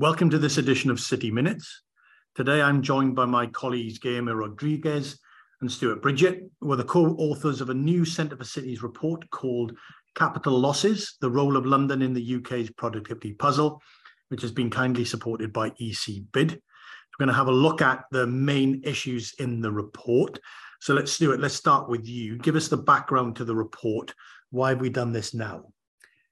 [0.00, 1.82] Welcome to this edition of City Minutes.
[2.34, 5.20] Today I'm joined by my colleagues Guilherme Rodrigues
[5.60, 9.76] and Stuart Bridget, who are the co-authors of a new Centre for Cities report called
[10.14, 13.82] Capital Losses, the Role of London in the UK's Productivity Puzzle,
[14.28, 16.52] which has been kindly supported by EC Bid.
[16.52, 20.40] We're going to have a look at the main issues in the report.
[20.80, 21.40] So let's do it.
[21.40, 22.38] Let's start with you.
[22.38, 24.14] Give us the background to the report.
[24.48, 25.66] Why have we done this now?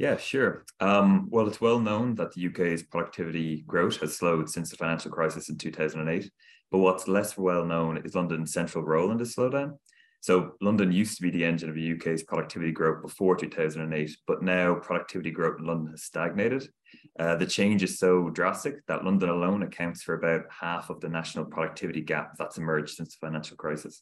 [0.00, 0.64] Yeah, sure.
[0.80, 5.10] Um, well, it's well known that the UK's productivity growth has slowed since the financial
[5.10, 6.30] crisis in 2008.
[6.70, 9.76] But what's less well known is London's central role in this slowdown.
[10.22, 14.42] So, London used to be the engine of the UK's productivity growth before 2008, but
[14.42, 16.66] now productivity growth in London has stagnated.
[17.18, 21.10] Uh, the change is so drastic that London alone accounts for about half of the
[21.10, 24.00] national productivity gap that's emerged since the financial crisis.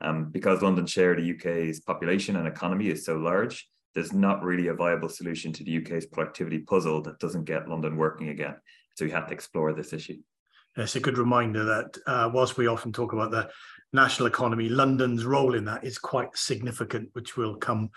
[0.00, 4.42] Um, because London's share of the UK's population and economy is so large, there's not
[4.42, 8.56] really a viable solution to the UK's productivity puzzle that doesn't get London working again.
[8.94, 10.18] So we had to explore this issue.
[10.76, 13.50] It's a good reminder that uh, whilst we often talk about the
[13.92, 17.90] national economy, London's role in that is quite significant, which we'll come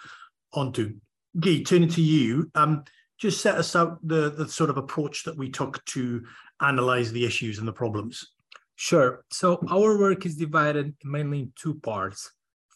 [0.53, 0.95] onto.
[1.39, 2.83] Guy, turning to you, um,
[3.17, 6.23] just set us out the, the sort of approach that we took to
[6.61, 8.33] analyze the issues and the problems.
[8.75, 9.23] Sure.
[9.31, 12.31] So our work is divided mainly in two parts.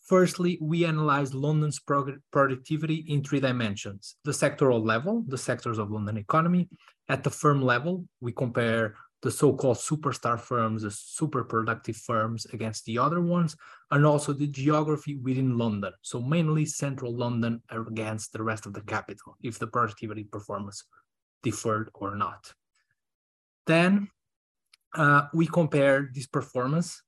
[0.09, 4.15] Firstly, we analyze London's productivity in three dimensions.
[4.23, 6.67] The sectoral level, the sectors of London economy.
[7.09, 12.85] At the firm level, we compare the so-called superstar firms, the super productive firms against
[12.85, 13.55] the other ones,
[13.91, 15.93] and also the geography within London.
[16.02, 20.85] So mainly central London against the rest of the capital, if the productivity performance
[21.43, 22.52] differed or not.
[23.67, 24.09] Then
[24.95, 27.03] uh, we compare this performance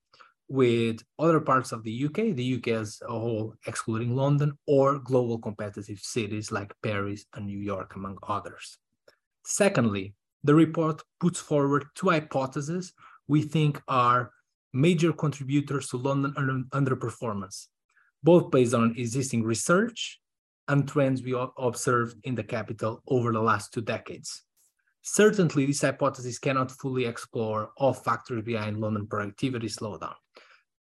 [0.52, 5.38] with other parts of the UK, the UK as a whole, excluding London, or global
[5.40, 8.78] competitive cities like Paris and New York, among others.
[9.46, 10.14] Secondly,
[10.44, 12.92] the report puts forward two hypotheses
[13.30, 14.32] we think are
[14.74, 16.34] major contributors to London
[16.74, 17.68] underperformance,
[18.22, 20.20] both based on existing research
[20.68, 24.44] and trends we observed in the capital over the last two decades.
[25.02, 30.14] Certainly, this hypothesis cannot fully explore all factors behind London productivity slowdown.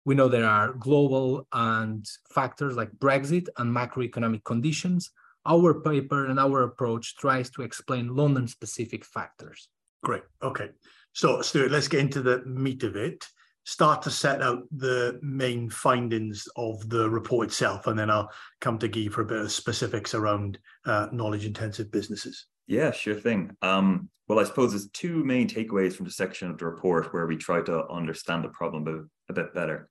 [0.05, 5.11] We know there are global and factors like Brexit and macroeconomic conditions.
[5.47, 9.67] Our paper and our approach tries to explain London specific factors.
[10.03, 10.23] Great.
[10.43, 10.69] Okay.
[11.13, 13.25] So, Stuart, let's get into the meat of it.
[13.63, 18.29] Start to set out the main findings of the report itself, and then I'll
[18.61, 22.45] come to Guy for a bit of specifics around uh, knowledge intensive businesses.
[22.67, 23.55] Yeah, sure thing.
[23.61, 27.27] Um, well, I suppose there's two main takeaways from the section of the report where
[27.27, 29.89] we try to understand the problem a, bit better.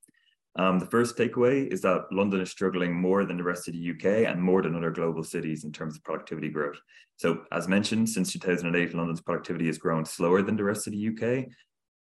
[0.56, 3.90] Um, the first takeaway is that London is struggling more than the rest of the
[3.90, 6.78] UK and more than other global cities in terms of productivity growth.
[7.16, 11.08] So, as mentioned, since 2008, London's productivity has grown slower than the rest of the
[11.08, 11.46] UK.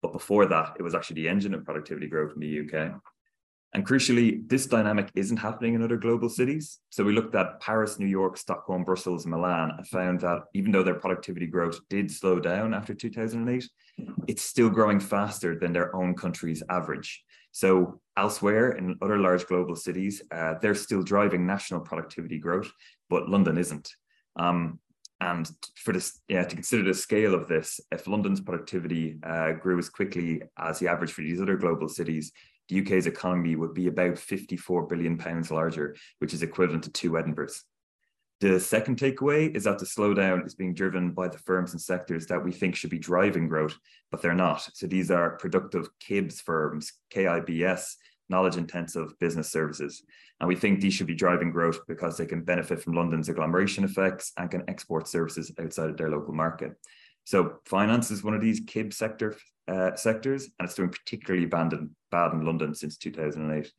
[0.01, 2.93] But before that, it was actually the engine of productivity growth in the UK.
[3.73, 6.79] And crucially, this dynamic isn't happening in other global cities.
[6.89, 10.81] So we looked at Paris, New York, Stockholm, Brussels, Milan, and found that even though
[10.81, 13.69] their productivity growth did slow down after 2008,
[14.27, 17.23] it's still growing faster than their own country's average.
[17.51, 22.71] So elsewhere in other large global cities, uh, they're still driving national productivity growth,
[23.09, 23.93] but London isn't.
[24.35, 24.79] Um,
[25.21, 29.77] and for this, yeah, to consider the scale of this, if London's productivity uh, grew
[29.77, 32.31] as quickly as the average for these other global cities,
[32.69, 37.11] the UK's economy would be about 54 billion pounds larger, which is equivalent to two
[37.11, 37.63] Edinburghs.
[38.41, 42.25] The second takeaway is that the slowdown is being driven by the firms and sectors
[42.27, 43.77] that we think should be driving growth,
[44.11, 44.69] but they're not.
[44.73, 47.95] So these are productive KIBS firms, KIBS,
[48.29, 50.03] knowledge intensive business services.
[50.39, 53.83] And we think these should be driving growth because they can benefit from London's agglomeration
[53.83, 56.77] effects and can export services outside of their local market.
[57.29, 59.35] So finance is one of these KIB sector
[59.67, 63.71] uh, sectors, and it's doing particularly bad in, bad in London since 2008.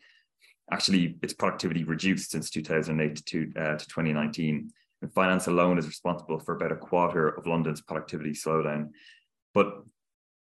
[0.70, 4.70] Actually, its productivity reduced since 2008 to, uh, to 2019.
[5.02, 8.90] And finance alone is responsible for about a quarter of London's productivity slowdown.
[9.52, 9.82] But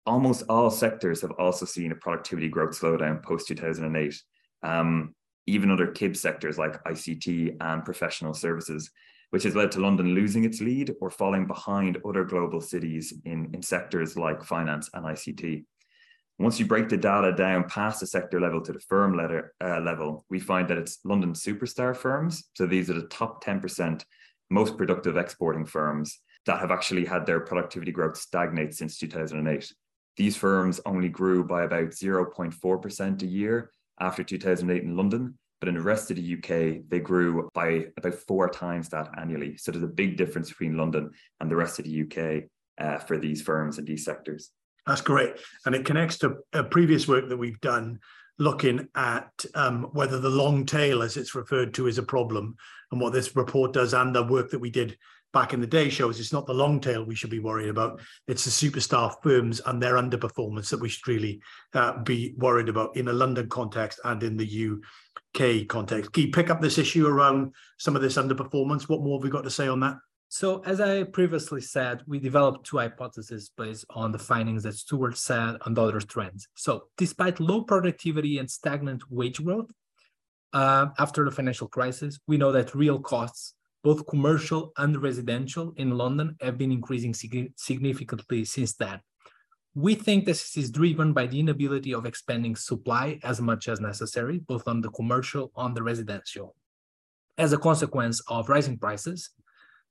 [0.08, 4.20] almost all sectors have also seen a productivity growth slowdown post 2008.
[4.64, 5.14] Um,
[5.46, 8.90] even other KIB sectors like ICT and professional services
[9.30, 13.50] which has led to London losing its lead or falling behind other global cities in,
[13.54, 15.66] in sectors like finance and ICT.
[16.38, 19.80] Once you break the data down past the sector level to the firm letter, uh,
[19.80, 22.50] level, we find that it's London superstar firms.
[22.56, 24.04] So these are the top 10%
[24.50, 29.74] most productive exporting firms that have actually had their productivity growth stagnate since 2008.
[30.18, 35.76] These firms only grew by about 0.4% a year after 2008 in London, but in
[35.76, 39.58] the rest of the UK, they grew by about four times that annually.
[39.58, 42.50] So there's a big difference between London and the rest of the UK.
[42.80, 44.52] uh, for these firms and these sectors.
[44.86, 45.34] That's great.
[45.66, 46.38] And it connects to
[46.70, 48.00] previous work that we've done
[48.38, 52.56] looking at um, whether the long tail, as it's referred to, is a problem.
[52.92, 54.98] And what this report does and the work that we did
[55.34, 58.00] back in the day shows it's not the long tail we should be worried about.
[58.28, 61.42] It's the superstar firms and their underperformance that we should really
[61.74, 64.46] uh, be worried about in a London context and in the
[65.36, 66.14] UK context.
[66.14, 68.90] Can you pick up this issue around some of this underperformance?
[68.90, 69.98] What more have we got to say on that?
[70.30, 75.18] So, as I previously said, we developed two hypotheses based on the findings that Stuart
[75.18, 76.48] said and other trends.
[76.56, 79.72] So, despite low productivity and stagnant wage growth
[80.52, 83.54] uh, after the financial crisis, we know that real costs,
[83.84, 89.00] both commercial and residential in London, have been increasing sig- significantly since then.
[89.76, 94.40] We think this is driven by the inability of expanding supply as much as necessary,
[94.40, 96.56] both on the commercial and the residential.
[97.38, 99.32] As a consequence of rising prices,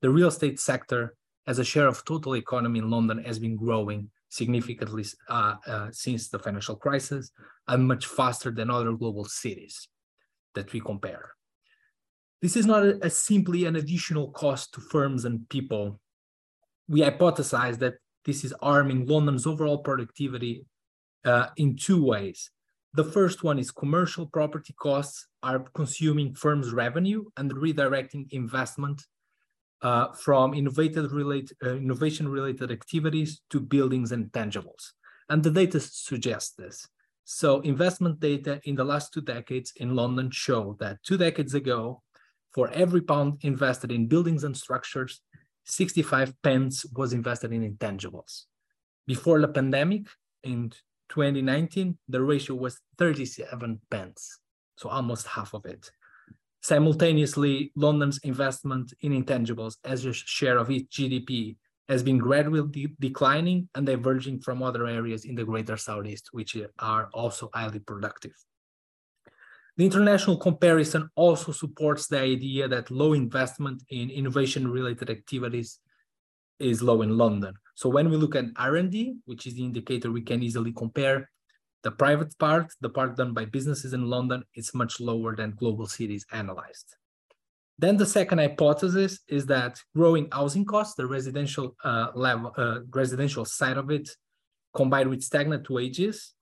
[0.00, 1.14] the real estate sector
[1.46, 6.28] as a share of total economy in London has been growing significantly uh, uh, since
[6.28, 7.30] the financial crisis
[7.68, 9.88] and much faster than other global cities
[10.54, 11.32] that we compare.
[12.40, 16.00] This is not a, a simply an additional cost to firms and people.
[16.88, 20.66] We hypothesize that this is arming London's overall productivity
[21.24, 22.50] uh, in two ways.
[22.94, 29.02] The first one is commercial property costs are consuming firms' revenue and redirecting investment
[29.82, 34.92] uh, from related, uh, innovation related activities to buildings and tangibles.
[35.28, 36.86] And the data suggests this.
[37.24, 42.02] So investment data in the last two decades in London show that two decades ago,
[42.52, 45.20] for every pound invested in buildings and structures,
[45.64, 48.44] 65 pence was invested in intangibles.
[49.06, 50.06] Before the pandemic,
[50.42, 50.70] in
[51.08, 54.38] 2019, the ratio was 37 pence,
[54.76, 55.90] so almost half of it.
[56.62, 61.56] Simultaneously, London's investment in intangibles as a share of its GDP
[61.88, 66.56] has been gradually de declining and diverging from other areas in the greater southeast, which
[66.78, 68.32] are also highly productive.
[69.76, 75.80] The international comparison also supports the idea that low investment in innovation-related activities
[76.60, 77.54] is low in London.
[77.74, 81.28] So when we look at R&D, which is the indicator we can easily compare,
[81.82, 85.86] the private part, the part done by businesses in London, is much lower than global
[85.86, 86.94] cities analyzed.
[87.76, 93.44] Then the second hypothesis is that growing housing costs, the residential uh, level, uh, residential
[93.44, 94.08] side of it,
[94.74, 96.33] combined with stagnant wages,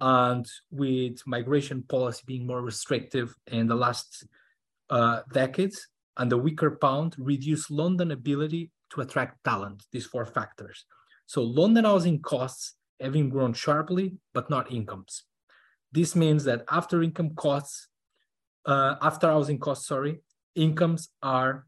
[0.00, 4.26] and with migration policy being more restrictive in the last
[4.90, 9.84] uh, decades, and the weaker pound, reduced London ability to attract talent.
[9.92, 10.84] These four factors.
[11.26, 15.24] So London housing costs having grown sharply, but not incomes.
[15.92, 17.88] This means that after income costs,
[18.66, 20.20] uh, after housing costs, sorry,
[20.54, 21.66] incomes are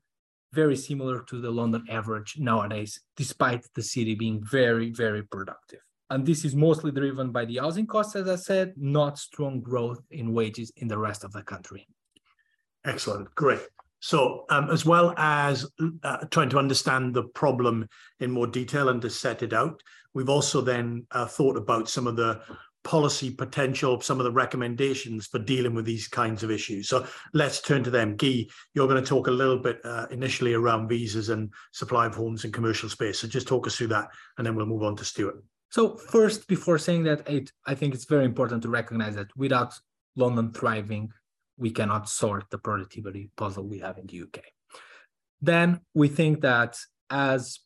[0.52, 5.80] very similar to the London average nowadays, despite the city being very, very productive.
[6.10, 10.02] And this is mostly driven by the housing costs, as I said, not strong growth
[10.10, 11.86] in wages in the rest of the country.
[12.84, 13.60] Excellent, great.
[14.00, 15.66] So, um, as well as
[16.02, 17.86] uh, trying to understand the problem
[18.18, 19.82] in more detail and to set it out,
[20.14, 22.40] we've also then uh, thought about some of the
[22.82, 26.88] policy potential, some of the recommendations for dealing with these kinds of issues.
[26.88, 28.16] So let's turn to them.
[28.16, 32.14] Guy, you're going to talk a little bit uh, initially around visas and supply of
[32.14, 33.18] homes and commercial space.
[33.18, 34.08] So just talk us through that,
[34.38, 35.44] and then we'll move on to Stuart.
[35.70, 39.74] So first, before saying that, it, I think it's very important to recognize that without
[40.16, 41.12] London thriving,
[41.56, 44.40] we cannot sort the productivity puzzle we have in the UK.
[45.40, 46.76] Then we think that
[47.08, 47.60] as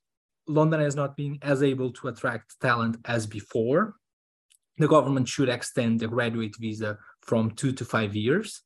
[0.46, 3.94] London has not been as able to attract talent as before,
[4.76, 8.62] the government should extend the graduate visa from two to five years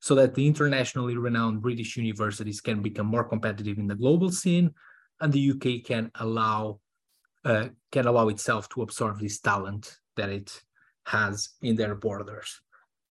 [0.00, 4.72] so that the internationally renowned British universities can become more competitive in the global scene
[5.20, 6.80] and the UK can allow
[7.44, 10.62] uh, can allow itself to absorb this talent that it
[11.04, 12.60] has in their borders.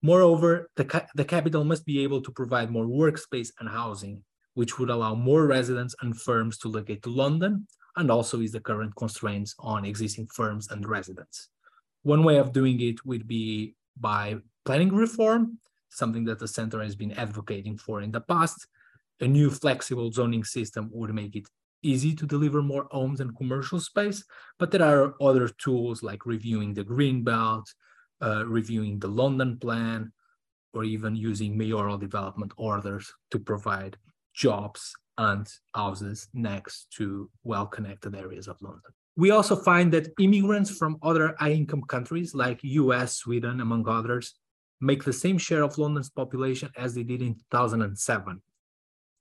[0.01, 4.77] Moreover, the, ca the capital must be able to provide more workspace and housing, which
[4.77, 8.95] would allow more residents and firms to locate to London, and also is the current
[8.95, 11.49] constraints on existing firms and residents.
[12.03, 16.95] One way of doing it would be by planning reform, something that the center has
[16.95, 18.67] been advocating for in the past.
[19.21, 21.47] A new flexible zoning system would make it
[21.83, 24.23] easy to deliver more homes and commercial space,
[24.59, 27.73] but there are other tools like reviewing the green belt,
[28.21, 30.11] uh, reviewing the London plan,
[30.73, 33.97] or even using mayoral development orders to provide
[34.33, 38.91] jobs and houses next to well-connected areas of London.
[39.15, 44.35] We also find that immigrants from other high-income countries like US, Sweden, among others,
[44.81, 48.41] make the same share of London's population as they did in 2007.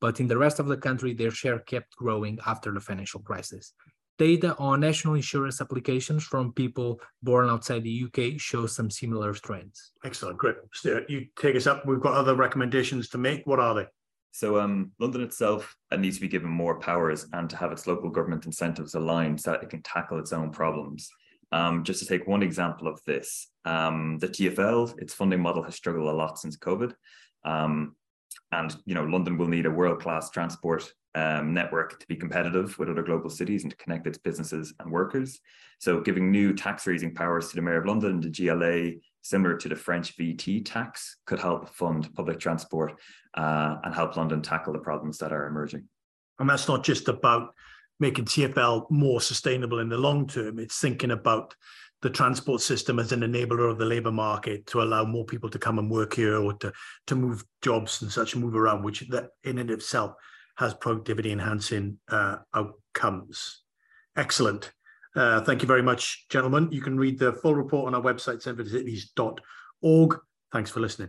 [0.05, 3.73] But in the rest of the country, their share kept growing after the financial crisis.
[4.19, 9.93] Data on national insurance applications from people born outside the UK shows some similar trends.
[10.05, 10.57] Excellent, great.
[10.75, 11.87] Stuart, you take us up.
[11.87, 13.47] We've got other recommendations to make.
[13.47, 13.87] What are they?
[14.33, 17.87] So um, London itself uh, needs to be given more powers and to have its
[17.87, 21.09] local government incentives aligned so that it can tackle its own problems.
[21.51, 25.77] Um, just to take one example of this, um, the TFL, its funding model has
[25.77, 26.93] struggled a lot since COVID.
[27.47, 27.97] Um,
[28.53, 32.89] and you know, London will need a world-class transport um, network to be competitive with
[32.89, 35.41] other global cities and to connect its businesses and workers.
[35.79, 39.69] So giving new tax raising powers to the Mayor of London, the GLA, similar to
[39.69, 42.95] the French VT tax, could help fund public transport
[43.35, 45.89] uh, and help London tackle the problems that are emerging.
[46.39, 47.55] And that's not just about
[48.01, 50.59] making TFL more sustainable in the long term.
[50.59, 51.55] It's thinking about
[52.03, 55.59] the transport system as an enabler of the labour market to allow more people to
[55.59, 56.73] come and work here or to,
[57.07, 60.13] to move jobs and such move around, which that in and of itself
[60.57, 63.63] has productivity enhancing uh, outcomes.
[64.17, 64.71] Excellent.
[65.17, 66.69] Uh, thank you very much, gentlemen.
[66.71, 70.19] You can read the full report on our website, centrecities.org.
[70.53, 71.09] Thanks for listening.